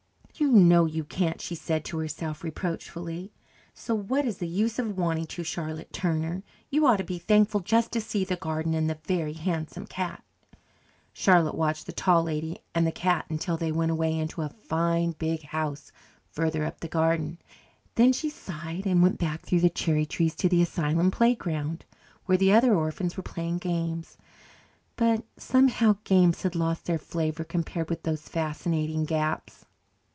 [0.35, 3.31] "You know you can't," she said to herself reproachfully,
[3.75, 6.41] "so what is the use of wanting to, Charlotte Turner?
[6.71, 10.23] You ought to be thankful just to see the garden and the Very Handsome Cat."
[11.13, 15.11] Charlotte watched the Tall Lady and the Cat until they went away into a fine,
[15.11, 15.91] big house
[16.31, 17.37] further up the garden,
[17.93, 21.85] then she sighed and went back through the cherry trees to the asylum playground,
[22.25, 24.17] where the other orphans were playing games.
[24.95, 29.65] But, somehow, games had lost their flavour compared with those fascinating gaps.